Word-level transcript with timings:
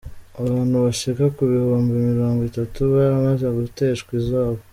Abantu 0.41 0.75
bashika 0.85 1.23
ku 1.35 1.41
bihumbi 1.51 1.93
mirongo 2.09 2.41
itatu 2.49 2.79
baramaze 2.93 3.45
guteshwa 3.57 4.11
izabo. 4.21 4.59